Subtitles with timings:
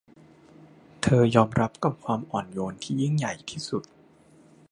[1.01, 3.83] เธอยอมรับกับความอ่อนโยนที่ยิ่งใหญ่ที่สุด